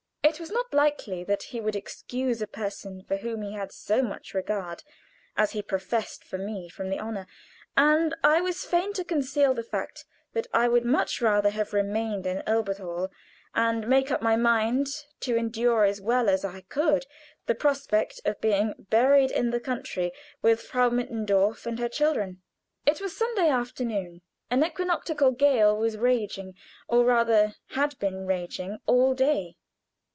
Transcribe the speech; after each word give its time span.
It 0.23 0.39
was 0.39 0.51
not 0.51 0.73
likely 0.73 1.25
that 1.25 1.43
he 1.43 1.59
would 1.59 1.75
excuse 1.75 2.41
a 2.41 2.47
person 2.47 3.03
for 3.03 3.17
whom 3.17 3.41
he 3.41 3.51
had 3.53 3.73
so 3.73 4.01
much 4.01 4.33
regard 4.33 4.81
as 5.35 5.51
he 5.51 5.61
professed 5.61 6.23
for 6.23 6.37
me 6.37 6.69
from 6.69 6.89
the 6.89 6.99
honor, 6.99 7.27
and 7.75 8.15
I 8.23 8.39
was 8.39 8.63
fain 8.63 8.93
to 8.93 9.03
conceal 9.03 9.53
the 9.53 9.63
fact 9.63 10.05
that 10.31 10.47
I 10.53 10.69
would 10.69 10.85
much 10.85 11.21
rather 11.21 11.49
have 11.49 11.73
remained 11.73 12.25
in 12.25 12.43
Elberthal, 12.47 13.11
and 13.53 13.87
make 13.89 14.09
up 14.09 14.21
my 14.21 14.37
mind 14.37 14.87
to 15.21 15.35
endure 15.35 15.83
as 15.83 15.99
well 15.99 16.29
as 16.29 16.45
I 16.45 16.61
could 16.61 17.05
the 17.45 17.55
prospect 17.55 18.21
of 18.23 18.39
being 18.39 18.73
buried 18.89 19.31
in 19.31 19.49
the 19.49 19.59
country 19.59 20.13
with 20.41 20.61
Frau 20.61 20.89
Mittendorf 20.89 21.65
and 21.65 21.77
her 21.77 21.89
children. 21.89 22.41
It 22.85 23.01
was 23.01 23.17
Sunday 23.17 23.49
afternoon. 23.49 24.21
An 24.49 24.63
equinoctial 24.63 25.31
gale 25.31 25.75
was 25.75 25.97
raging, 25.97 26.53
or 26.87 27.03
rather 27.03 27.55
had 27.71 27.99
been 27.99 28.25
raging 28.25 28.77
all 28.85 29.13
day. 29.13 29.57